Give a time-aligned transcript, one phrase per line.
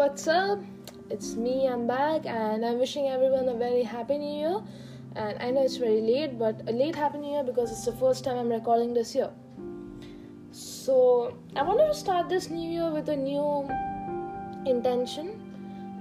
[0.00, 0.58] what's up?
[1.10, 4.62] It's me, I'm back, and I'm wishing everyone a very happy new year.
[5.14, 7.92] And I know it's very late, but a late happy new year because it's the
[7.92, 9.28] first time I'm recording this year.
[10.52, 13.68] So, I wanted to start this new year with a new
[14.64, 15.28] intention,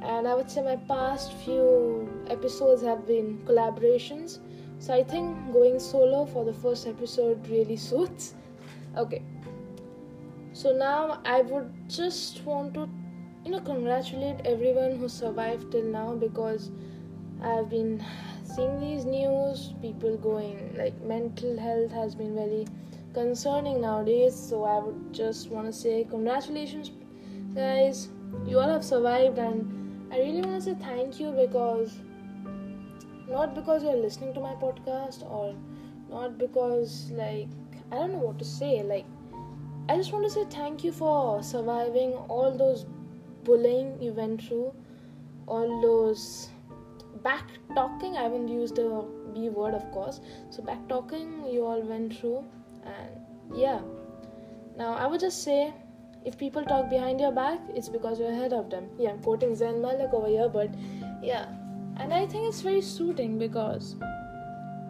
[0.02, 4.39] and I would say my past few episodes have been collaborations.
[4.79, 8.33] So, I think going solo for the first episode really suits.
[8.96, 9.21] Okay,
[10.54, 12.88] so now I would just want to
[13.46, 16.71] you know congratulate everyone who survived till now because
[17.42, 18.04] I've been
[18.43, 22.66] seeing these news people going like mental health has been very
[23.14, 24.36] concerning nowadays.
[24.36, 26.92] So I would just want to say congratulations
[27.56, 28.10] guys.
[28.46, 31.97] You all have survived and I really want to say thank you because
[33.30, 35.56] not because you're listening to my podcast or
[36.09, 37.47] not because like
[37.91, 38.83] I don't know what to say.
[38.83, 39.06] Like
[39.88, 42.85] I just want to say thank you for surviving all those
[43.50, 44.73] bullying you went through,
[45.47, 46.50] all those
[47.23, 48.17] back talking.
[48.17, 50.19] I haven't used the B word, of course.
[50.50, 52.44] So, back talking you all went through,
[52.86, 53.80] and yeah.
[54.78, 55.73] Now, I would just say
[56.25, 58.89] if people talk behind your back, it's because you're ahead of them.
[58.97, 60.69] Yeah, I'm quoting Zayn Malik over here, but
[61.22, 61.47] yeah.
[61.97, 63.95] And I think it's very suiting because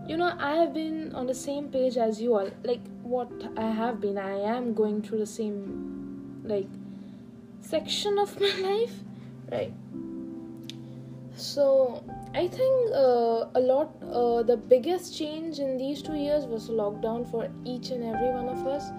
[0.09, 2.85] you know i have been on the same page as you all like
[3.15, 5.59] what i have been i am going through the same
[6.51, 6.78] like
[7.61, 8.93] section of my life
[9.51, 9.73] right?
[11.35, 12.03] So
[12.35, 17.29] i think uh, a lot uh, the biggest change in these two years was lockdown
[17.31, 18.91] for each and every one of us.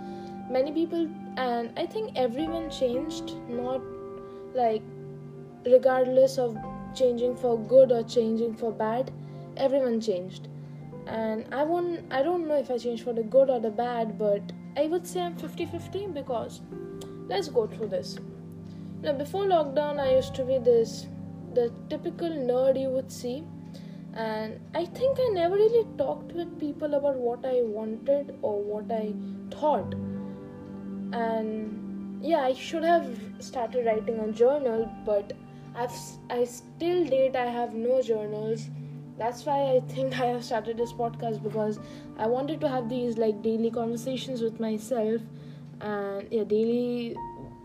[0.50, 3.82] Many people and i think everyone changed not
[4.54, 4.82] like
[5.64, 6.56] regardless of
[6.94, 9.12] changing for good or changing for bad
[9.56, 10.48] everyone changed.
[11.06, 14.18] And i won't i don't know if i changed for the good or the bad
[14.18, 16.60] but i would say i'm 50-50 because
[17.28, 18.18] let's go through this
[19.02, 21.06] now, before lockdown, I used to be this
[21.54, 23.44] the typical nerd you would see,
[24.14, 28.92] and I think I never really talked with people about what I wanted or what
[28.92, 29.14] I
[29.50, 29.94] thought.
[31.12, 33.08] And yeah, I should have
[33.38, 35.32] started writing a journal, but
[35.74, 35.96] I've
[36.28, 38.68] I still date I have no journals.
[39.16, 41.80] That's why I think I have started this podcast because
[42.18, 45.22] I wanted to have these like daily conversations with myself
[45.80, 47.16] and yeah daily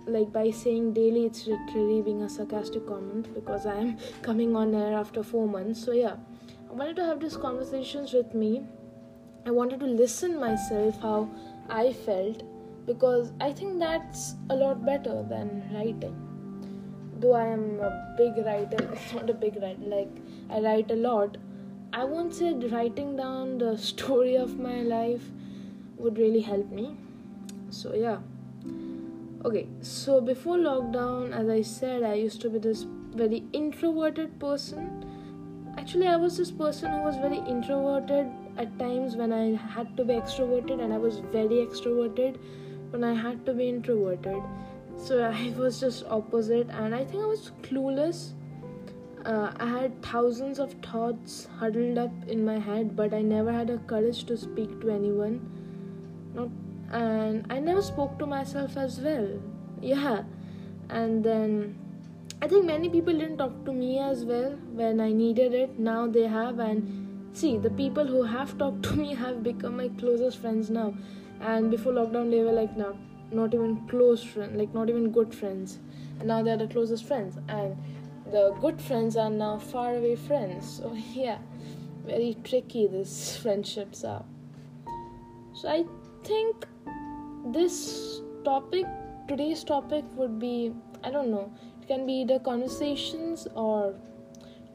[0.07, 4.73] like by saying daily it's literally being a sarcastic comment because i am coming on
[4.75, 5.83] air after four months.
[5.83, 6.15] So yeah.
[6.69, 8.63] I wanted to have these conversations with me.
[9.45, 11.29] I wanted to listen myself how
[11.69, 12.43] i felt
[12.85, 16.15] because i think that's a lot better than writing.
[17.19, 20.95] Though i am a big writer it's not a big writer like i write a
[21.07, 21.37] lot.
[21.93, 25.29] I won't say writing down the story of my life
[25.97, 26.97] would really help me.
[27.69, 28.17] So yeah
[29.47, 32.85] okay so before lockdown as i said i used to be this
[33.15, 34.87] very introverted person.
[35.77, 39.43] Actually i was this person who was very introverted at times when i
[39.75, 42.39] had to be extroverted and i was very extroverted
[42.89, 44.41] when i had to be introverted.
[44.97, 48.31] So i was just opposite and i think i was clueless.
[49.25, 53.67] Uh, i had thousands of thoughts huddled up in my head but i never had
[53.67, 55.39] the courage to speak to anyone.
[56.33, 56.49] Not
[56.95, 59.27] and I never spoke to myself as well.
[59.81, 60.23] Yeah,
[60.89, 61.77] and then
[62.41, 64.51] I think many people didn't talk to me as well
[64.81, 65.77] when I needed it.
[65.77, 69.89] Now they have, and see, the people who have talked to me have become my
[69.99, 70.93] closest friends now.
[71.41, 72.95] And before lockdown, they were like, not
[73.31, 75.79] not even close friends, like not even good friends.
[76.19, 77.75] And now they're the closest friends, and
[78.31, 80.77] the good friends are now far away friends.
[80.77, 81.39] So yeah,
[82.05, 84.23] very tricky these friendships are.
[85.53, 85.83] So I
[86.23, 86.65] think
[87.45, 88.85] this topic,
[89.27, 90.73] today's topic, would be
[91.03, 91.51] I don't know,
[91.81, 93.95] it can be either conversations or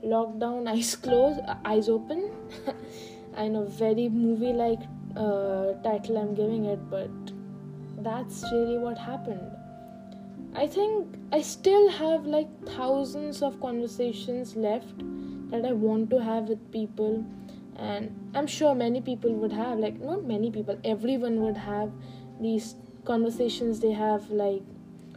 [0.04, 2.30] lockdown, eyes closed, eyes open.
[3.36, 4.80] I know, very movie like
[5.16, 7.10] uh, title I'm giving it, but
[7.98, 9.50] that's really what happened.
[10.54, 14.98] I think I still have like thousands of conversations left
[15.50, 17.24] that I want to have with people,
[17.76, 21.90] and I'm sure many people would have, like, not many people, everyone would have
[22.40, 24.62] these conversations they have like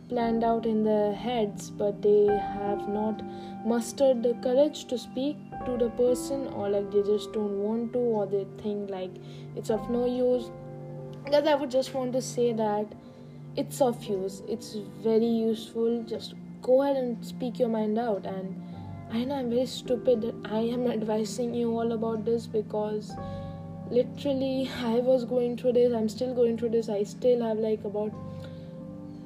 [0.10, 3.22] planned out in their heads but they have not
[3.66, 8.00] mustered the courage to speak to the person or like they just don't want to
[8.00, 9.12] or they think like
[9.56, 10.52] it's of no use.
[11.24, 12.94] Because i would just want to say that
[13.56, 14.42] it's of use.
[14.48, 16.04] It's very useful.
[16.04, 18.26] Just go ahead and speak your mind out.
[18.26, 18.62] And
[19.12, 20.22] i know i'm very stupid.
[20.22, 23.12] That i am advising you all about this because
[23.98, 27.84] literally i was going through this i'm still going through this i still have like
[27.92, 28.24] about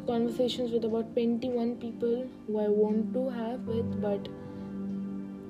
[0.07, 4.29] conversations with about 21 people who I want to have with, but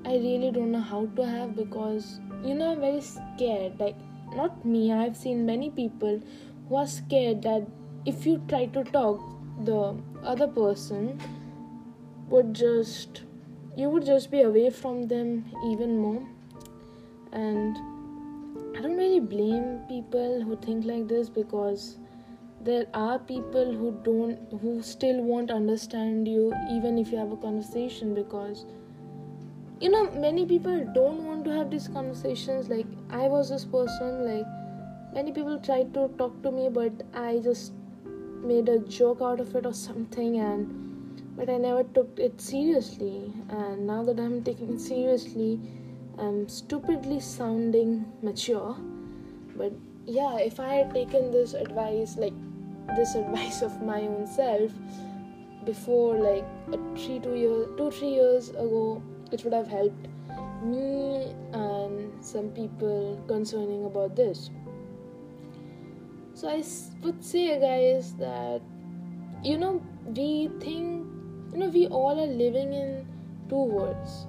[0.04, 3.78] I really don't know how to have because you know I'm very scared.
[3.80, 3.96] Like,
[4.34, 6.20] not me, I've seen many people
[6.68, 7.66] who are scared that
[8.04, 9.20] if you try to talk,
[9.64, 11.20] the other person
[12.28, 13.22] would just
[13.76, 16.22] you would just be away from them even more
[17.32, 17.78] and
[18.76, 21.98] i don't really blame people who think like this because
[22.60, 27.36] there are people who don't who still won't understand you even if you have a
[27.36, 28.64] conversation because
[29.80, 32.68] you know many people don't want to have these conversations.
[32.68, 34.46] Like i was this person like
[35.14, 37.72] many people tried to talk to me but i just
[38.42, 40.88] made a joke out of it or something and
[41.38, 43.32] but I never took it seriously.
[43.48, 45.60] And now that I'm taking it seriously
[46.18, 48.76] I'm stupidly sounding mature
[49.56, 49.72] but
[50.06, 52.34] yeah if I had taken this advice like
[52.96, 54.72] this advice of my own self
[55.64, 60.08] before like a three two years two three years ago it would have helped
[60.62, 64.50] me and some people concerning about this
[66.38, 66.62] so I
[67.02, 68.62] would say, guys, that
[69.42, 71.04] you know, we think,
[71.52, 73.08] you know, we all are living in
[73.48, 74.28] two worlds.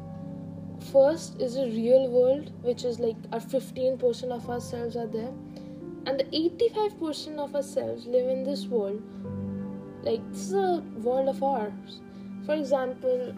[0.92, 5.32] First is a real world, which is like our 15% of ourselves are there,
[6.08, 9.02] and the 85% of ourselves live in this world.
[10.02, 12.00] Like, this is a world of ours.
[12.46, 13.36] For example,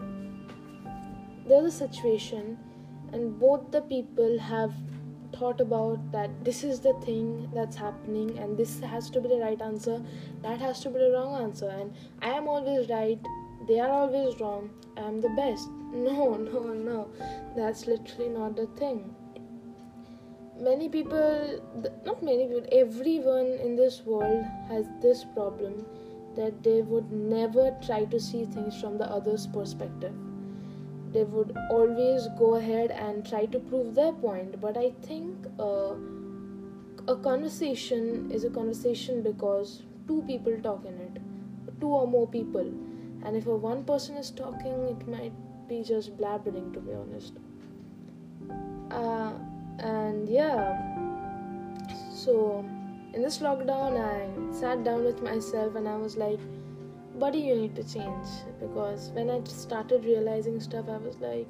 [1.46, 2.58] there's a situation,
[3.12, 4.72] and both the people have
[5.36, 9.36] thought about that this is the thing that's happening and this has to be the
[9.36, 10.00] right answer
[10.42, 13.18] that has to be the wrong answer and i am always right
[13.66, 14.68] they are always wrong
[14.98, 17.08] i am the best no no no.
[17.56, 19.14] That's literally not the thing.
[20.58, 21.60] Many people
[22.04, 25.84] not many people everyone in this world has this problem
[26.36, 30.14] that they would never try to see things from the other's perspective.
[31.12, 34.60] They would always go ahead and try to prove their point.
[34.60, 35.94] But i think uh,
[37.08, 41.22] a conversation is a conversation because two people talk in it
[41.82, 42.72] two or more people.
[43.24, 45.32] And if a one person is talking it might
[45.72, 47.34] be just blabbering to be honest.
[48.90, 49.32] Uh,
[49.78, 50.80] and yeah.
[52.24, 52.64] So
[53.14, 54.18] in this lockdown i
[54.60, 56.44] sat down with myself and i was like
[57.22, 58.28] buddy you need to change.
[58.60, 61.46] Because when i started realizing stuff i was like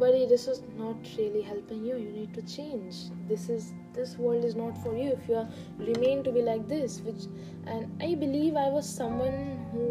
[0.00, 1.96] buddy this is not really helping you.
[1.96, 2.96] You need to change.
[3.28, 5.12] This is this world is not for you.
[5.12, 5.48] If you are
[5.78, 7.30] remain to be like this which
[7.66, 9.40] and i believe i was someone
[9.70, 9.86] who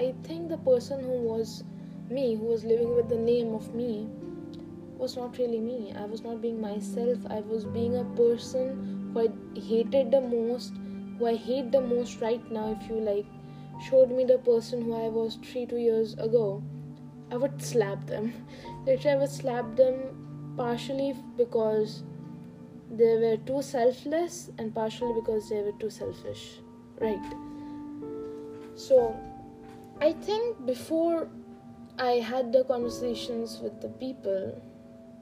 [0.00, 1.62] i think the person who was
[2.10, 4.08] me who was living with the name of me
[4.98, 8.74] was not really me i was not being myself i was being a person
[9.12, 10.72] who i hated the most
[11.18, 13.26] who i hate the most right now if you like
[13.82, 16.62] showed me the person who I was three, two years ago,
[17.30, 18.32] I would slap them.
[18.86, 22.04] Literally, I would slap them partially because
[22.90, 26.60] they were too selfless and partially because they were too selfish.
[27.00, 27.34] Right.
[28.76, 29.16] So,
[30.00, 31.28] I think before
[31.98, 34.60] I had the conversations with the people,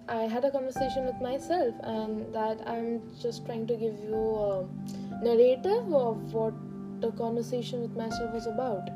[0.08, 4.66] I had a conversation with myself, and that I'm just trying to give you a
[5.22, 6.54] narrative of what
[7.00, 8.88] the conversation with myself was about.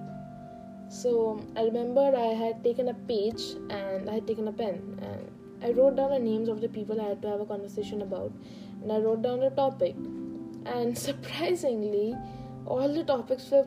[0.88, 5.30] So I remember I had taken a page and I had taken a pen and
[5.62, 8.32] I wrote down the names of the people I had to have a conversation about
[8.82, 9.96] and I wrote down the topic.
[10.64, 12.16] And surprisingly,
[12.64, 13.66] all the topics were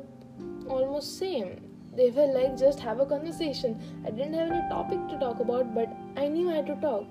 [0.68, 1.69] almost same.
[1.96, 3.80] They were like just have a conversation.
[4.06, 7.06] I didn't have any topic to talk about, but I knew I had to talk.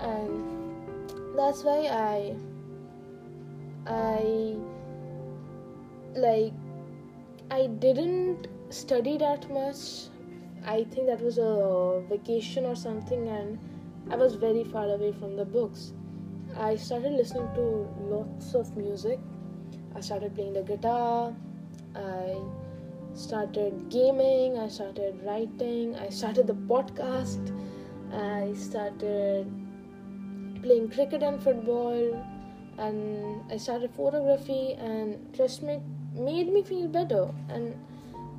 [0.00, 2.36] And that's why I
[3.86, 4.56] I
[6.14, 6.52] like
[7.50, 10.08] I didn't study that much.
[10.66, 13.58] I think that was a vacation or something, and
[14.10, 15.92] I was very far away from the books.
[16.56, 19.18] I started listening to lots of music.
[19.94, 21.34] I started playing the guitar.
[23.28, 24.56] I started gaming.
[24.58, 25.94] I started writing.
[25.96, 27.52] I started the podcast.
[28.10, 29.46] I started
[30.62, 32.24] playing cricket and football.
[32.78, 34.72] And I started photography.
[34.78, 35.82] And trust me,
[36.14, 37.74] made me feel better and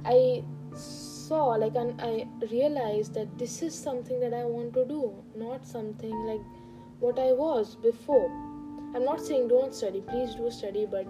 [0.05, 0.43] i
[0.73, 5.65] saw like and i realized that this is something that i want to do not
[5.65, 6.41] something like
[6.99, 8.25] what i was before
[8.95, 11.05] i'm not saying don't study please do study but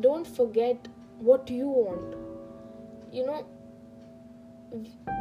[0.00, 2.27] don't forget what you want
[3.12, 3.46] you know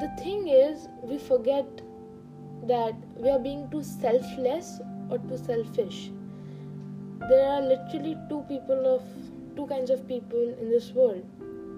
[0.02, 1.82] the thing is we forget
[2.64, 4.80] that we are being too selfless
[5.10, 6.12] or too selfish
[7.30, 9.04] there are literally two people of
[9.56, 11.24] two kinds of people in this world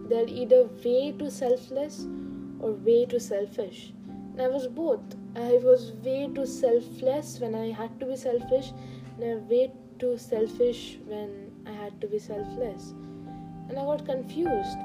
[0.10, 2.08] they're either way too selfless
[2.60, 3.94] or way too selfish.
[4.08, 5.16] And I was both.
[5.36, 8.72] I was way too selfless when I had to be selfish,
[9.16, 12.94] and I was way too selfish when I had to be selfless.
[13.70, 14.78] And I got confused.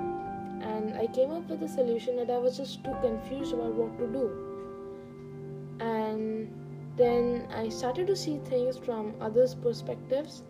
[0.64, 3.98] And I came up with a solution that I was just too confused about what
[3.98, 4.30] to do.
[5.78, 6.48] And
[6.96, 10.42] then I started to see things from others' perspectives,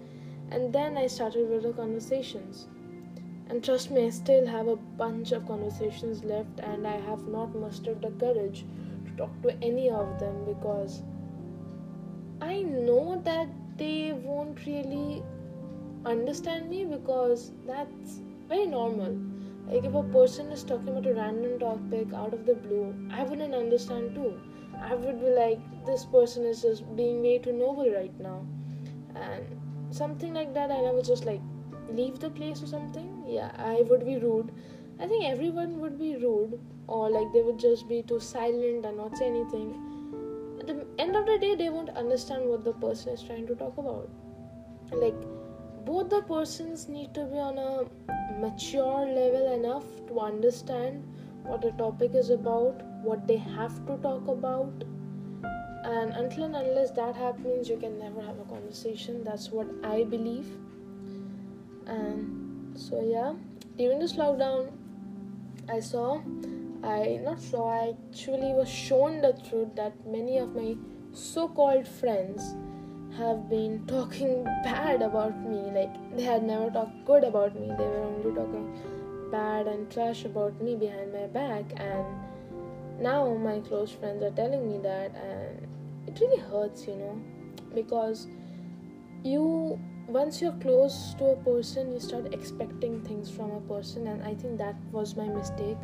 [0.51, 2.69] and then I started with the conversations.
[3.49, 7.55] And trust me, I still have a bunch of conversations left, and I have not
[7.55, 8.65] mustered the courage
[9.07, 11.03] to talk to any of them because
[12.41, 15.23] I know that they won't really
[16.07, 19.34] understand me because that's very normal.
[19.67, 23.25] Like, if a person is talking about a random topic out of the blue, I
[23.25, 24.35] wouldn't understand too.
[24.81, 28.47] I would be like, this person is just being way too noble right now,
[29.15, 29.45] and
[29.91, 31.41] something like that, and I was just like,
[31.91, 33.25] leave the place or something.
[33.27, 34.53] Yeah i would be rude.
[35.01, 38.97] I think everyone would be rude or like they would just be too silent and
[38.97, 39.75] not say anything.
[40.61, 43.55] At the end of the day they won't understand what the person is trying to
[43.55, 44.09] talk about.
[44.93, 45.15] Like
[45.85, 47.85] both the persons need to be on a
[48.41, 51.05] mature level enough to understand
[51.43, 54.85] what the topic is about what they have to talk about.
[55.85, 59.23] And until and unless that happens you can never have a conversation.
[59.23, 60.47] That's what i believe.
[61.87, 63.35] And so yeah
[63.77, 64.71] during this lockdown
[65.69, 66.21] i saw
[66.83, 70.75] i not saw i actually was shown the truth that many of my
[71.13, 72.55] so-called friends
[73.17, 77.69] have been talking bad about me like they had never talked good about me.
[77.79, 81.65] They were only talking bad and trash about me behind my back.
[81.77, 82.05] And
[83.01, 85.67] now my close friends are telling me that and
[86.07, 87.21] it really hurts you know
[87.75, 88.29] because
[89.25, 94.07] you once you're close to a person you start expecting things from a person.
[94.09, 95.79] And i think that was my mistake.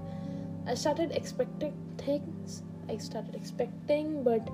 [0.66, 2.62] I started expecting things.
[2.88, 4.48] I started expecting but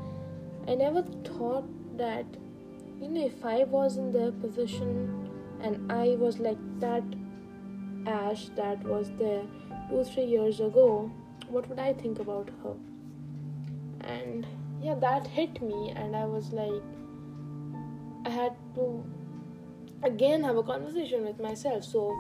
[0.69, 1.65] i never thought
[1.97, 2.27] that
[3.01, 7.17] you know if i was in their position and i was like that
[8.07, 9.43] ash that was there
[9.89, 11.11] two three years ago
[11.49, 12.75] what would i think about her
[14.17, 14.47] and
[14.83, 16.83] yeah that hit me and i was like
[18.25, 18.89] i had to
[20.03, 21.85] again have a conversation with myself.
[21.85, 22.15] So,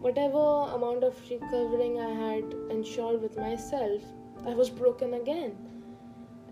[0.00, 0.44] whatever
[0.74, 4.02] amount of recovering I had ensured with myself,
[4.46, 5.56] I was broken again.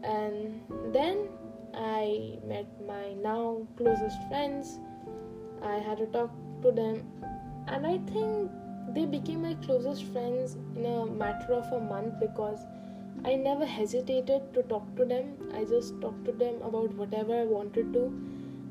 [0.02, 0.60] And
[0.92, 1.28] then
[1.76, 4.78] I met my now closest friends.
[5.62, 6.30] I had to talk
[6.62, 7.02] to them,
[7.68, 8.50] and I think
[8.94, 12.60] they became my closest friends in a matter of a month because
[13.24, 15.36] I never hesitated to talk to them.
[15.54, 18.04] I just talked to them about whatever I wanted to,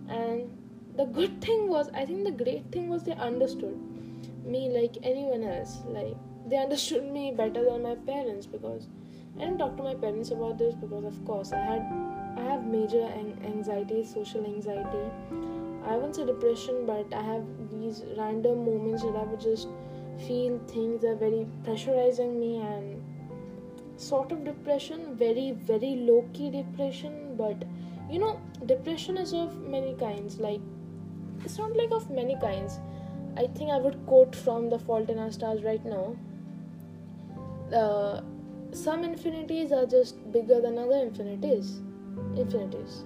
[0.09, 0.49] and
[0.97, 3.77] the good thing was i think the great thing was they understood
[4.45, 6.15] me like anyone else like
[6.49, 8.87] they understood me better than my parents because
[9.37, 12.65] i didn't talk to my parents about this because of course i had i have
[12.65, 13.03] major
[13.51, 15.05] anxiety social anxiety
[15.85, 19.67] i won't say depression but i have these random moments that i would just
[20.27, 23.01] feel things are very pressurizing me and
[23.97, 27.67] sort of depression very very low key depression but
[28.09, 30.61] you know depression is of many kinds like
[31.45, 32.79] it's not like of many kinds.
[33.37, 36.15] I think I would quote from The Fault in Our Stars right now.
[37.75, 38.21] Uh,
[38.71, 41.81] some infinities are just bigger than other infinities.
[42.35, 43.03] Infinities.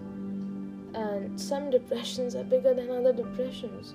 [0.94, 3.94] And some depressions are bigger than other depressions.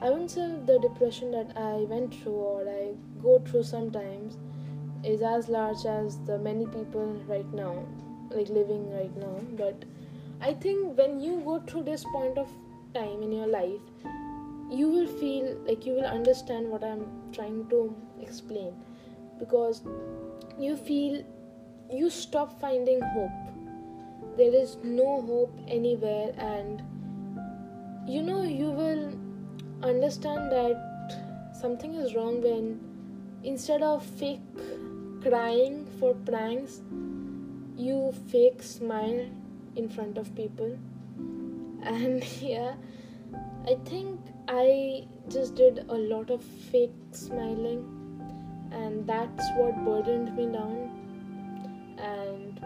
[0.00, 4.36] I wouldn't say the depression that I went through or I go through sometimes
[5.04, 7.84] is as large as the many people right now,
[8.30, 9.40] like living right now.
[9.56, 9.84] But
[10.40, 12.48] I think when you go through this point of
[12.94, 13.80] time in your life
[14.70, 18.72] you will feel like you will understand what i'm trying to explain
[19.38, 19.82] because
[20.58, 21.22] you feel
[21.90, 23.45] you stop finding hope
[24.36, 26.82] there is no hope anywhere and
[28.08, 29.12] you know you will
[29.82, 32.80] understand that something is wrong when
[33.44, 34.62] instead of fake
[35.22, 36.80] crying for pranks
[37.76, 39.26] you fake smile
[39.74, 40.78] in front of people.
[41.82, 42.74] And yeah
[43.70, 47.84] i think i just did a lot of fake smiling
[48.72, 50.90] and that's what burdened me down.
[51.98, 52.60] And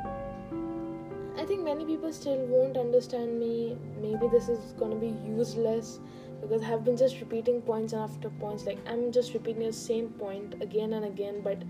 [1.38, 3.76] i think many people still won't understand me.
[4.00, 6.00] Maybe this is to be useless
[6.40, 8.64] because i've been just repeating points after points.
[8.64, 11.40] Like i'm just repeating the same point again and again.
[11.42, 11.62] But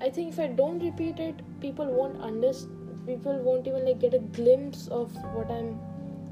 [0.00, 4.14] i think if i don't repeat it people won't understand people won't even like get
[4.14, 5.78] a glimpse of what i'm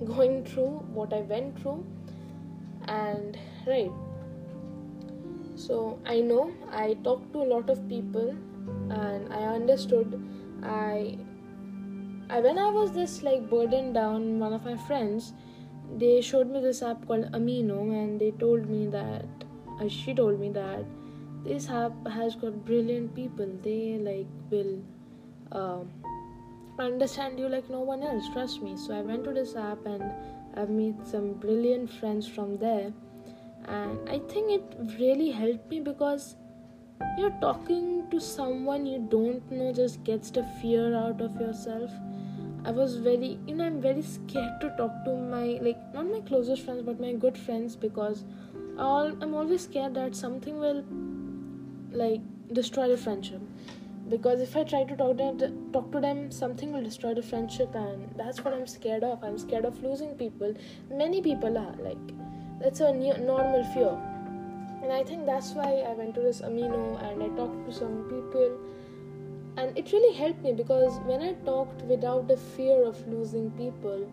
[0.05, 1.85] going through what I went through.
[2.89, 3.37] And
[3.67, 3.91] right.
[5.57, 8.31] So i know i talked to a lot of people
[8.91, 10.23] and i understood.
[10.63, 11.19] I
[12.31, 15.33] I, when I was this like burdened down, one of my friends,
[15.97, 19.25] they showed me this app called Amino, and they told me that,
[19.81, 20.85] uh, she told me that
[21.45, 23.49] this app has got brilliant people.
[23.65, 24.81] They like will
[25.51, 25.81] uh,
[26.79, 28.29] understand you like no one else.
[28.33, 28.77] Trust me.
[28.77, 30.05] So I went to this app and
[30.55, 32.93] I've met some brilliant friends from there,
[33.65, 36.37] and I think it really helped me because
[37.19, 41.91] you're talking to someone you don't know just gets the fear out of yourself
[42.65, 46.21] I was very, you know, I'm very scared to talk to my, like, not my
[46.21, 48.25] closest friends, but my good friends because
[48.79, 50.85] all, I'm always scared that something will,
[51.93, 52.21] like,
[52.53, 53.41] destroy the friendship.
[54.09, 57.23] Because if I try to talk to them, talk to them, something will destroy the
[57.23, 59.23] friendship, and that's what I'm scared of.
[59.23, 60.55] I'm scared of losing people.
[60.91, 62.15] Many people are like,
[62.61, 63.97] that's a new, normal fear,
[64.83, 68.05] and I think that's why I went to this Amino and I talked to some
[68.09, 68.59] people
[69.61, 74.11] and it really helped me because when I talked without the fear of losing people,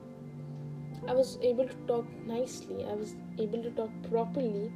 [1.08, 2.84] I was able to talk nicely.
[2.84, 4.74] I was able to talk properly,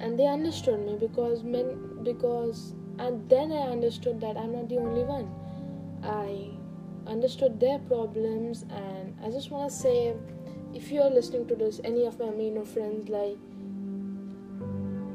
[0.00, 4.78] and they understood me because men because and then I understood that I'm not the
[4.78, 5.30] only one.
[6.02, 6.50] I
[7.06, 10.16] understood their problems, and I just want to say,
[10.74, 13.38] if you are listening to this, any of my Amino friends, like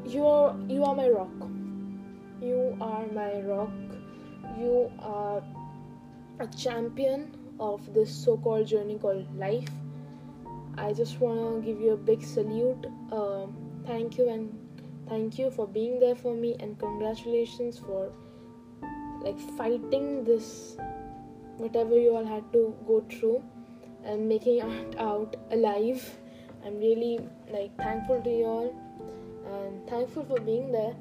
[0.06, 1.50] you're you are my rock.
[2.42, 3.93] You are my rock
[4.58, 5.44] you are
[6.40, 9.70] a champion of this so called journey called life.
[10.78, 12.88] I just want to give you a big salute.
[13.12, 13.56] Um,
[13.86, 14.58] thank you and
[15.08, 18.12] thank you for being there for me and congratulations for
[19.24, 20.76] like fighting this
[21.58, 23.44] whatever you all had to go through
[24.04, 24.62] and making
[24.98, 26.18] out alive.
[26.66, 27.20] I'm really
[27.52, 28.76] like thankful to you all
[29.46, 30.96] and thankful for being there,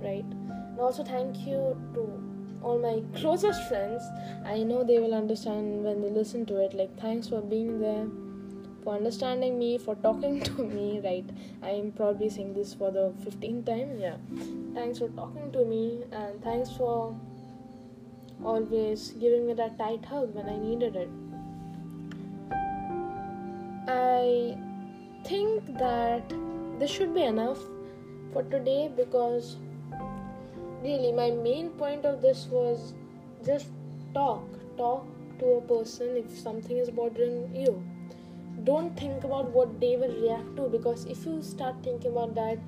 [0.00, 0.24] right?
[0.24, 2.27] And also thank you to
[2.62, 4.02] all my closest friends
[4.44, 8.06] i know they will understand when they listen to it like thanks for being there
[8.82, 11.28] for understanding me for talking to me right?
[11.62, 14.16] I'm probably saying this for the 15th time yeah.
[14.74, 17.14] Thanks for talking to me and thanks for
[18.42, 21.10] always giving me that tight hug when i needed it.
[23.88, 24.56] I
[25.24, 26.32] think that
[26.78, 27.58] this should be enough
[28.32, 29.56] for today because
[30.82, 32.94] really my main point of this was
[33.44, 33.68] just
[34.14, 34.44] talk.
[34.76, 35.06] Talk
[35.40, 37.82] to a person if something is bothering you.
[38.64, 42.58] Don't think about what they will react to because if you start thinking about that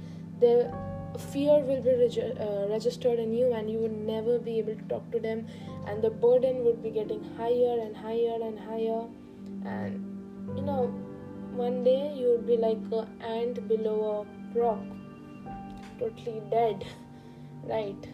[0.41, 0.73] the
[1.33, 4.83] fear will be reg- uh, registered in you and you would never be able to
[4.83, 5.47] talk to them
[5.87, 9.05] and the burden would be getting higher and higher and higher.
[9.65, 10.87] And you know
[11.53, 14.79] one day you would be like an ant below a rock
[15.99, 16.85] totally dead
[17.71, 18.09] right.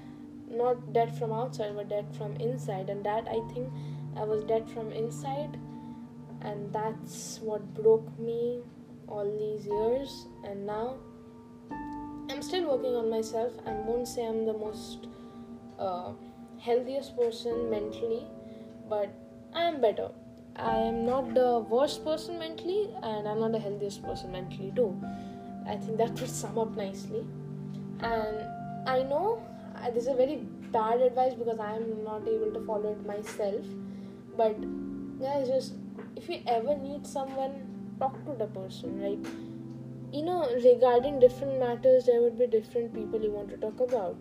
[0.49, 2.91] Not dead from outside but dead from inside.
[2.91, 3.73] And that i think
[4.17, 5.59] i was dead from inside.
[6.43, 8.61] And that's what broke me
[9.09, 10.27] all these years.
[10.45, 10.97] And now
[12.31, 13.53] i'm still working on myself.
[13.67, 15.09] I won't say i'm the most
[15.79, 16.13] uh,
[16.59, 18.27] healthiest person mentally
[18.89, 19.11] but
[19.55, 20.11] i am better.
[20.57, 24.91] I am not the worst person mentally and i'm not the healthiest person mentally too.
[25.67, 27.27] I think that would sum up nicely.
[28.01, 28.56] And
[28.87, 29.43] I know
[29.83, 30.37] uh, this is a very
[30.71, 33.65] bad advice because I am not able to follow it myself.
[34.37, 34.57] But
[35.21, 35.75] it's just
[36.15, 39.19] if you ever need someone, talk to the person, right?
[40.13, 44.17] You know, regarding different matters, there would be different people you want to talk about.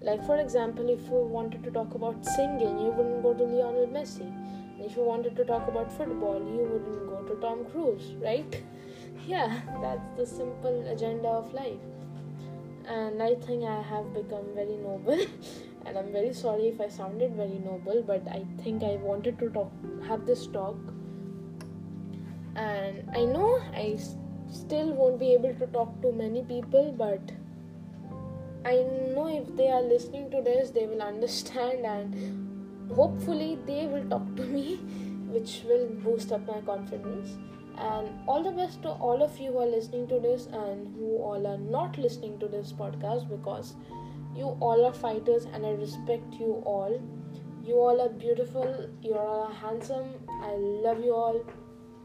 [0.00, 3.88] Like, for example, if you wanted to talk about singing, you wouldn't go to Lionel
[3.88, 4.32] Messi.
[4.80, 8.62] if you wanted to talk about football, you wouldn't go to Tom Cruise, right?
[9.26, 11.97] yeah, that's the simple agenda of life
[12.88, 15.18] and I think I have become very noble.
[15.86, 19.50] and I'm very sorry if I sounded very noble, but I think I wanted to
[19.50, 19.70] talk,
[20.06, 20.76] have this talk.
[22.56, 24.16] And I know I s-
[24.50, 27.20] still won't be able to talk to many people, but
[28.64, 28.82] I
[29.14, 34.34] know if they are listening to this, they will understand, and hopefully, they will talk
[34.36, 34.76] to me,
[35.36, 37.36] which will boost up my confidence
[37.78, 41.16] and all the best to all of you who are listening to this and who
[41.18, 43.74] all are not listening to this podcast because
[44.34, 47.00] you all are fighters and I respect you all.
[47.64, 50.14] You all are beautiful, you are handsome.
[50.42, 51.44] I love you all.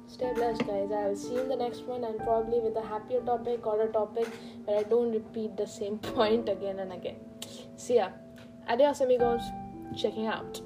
[0.07, 0.91] Stay blessed, guys.
[0.91, 3.81] I will see you in the next one and probably with a happier topic or
[3.81, 4.27] a topic
[4.65, 7.15] where I don't repeat the same point again and again.
[7.77, 8.09] See ya.
[8.67, 9.41] Adios, amigos.
[9.95, 10.61] Checking out.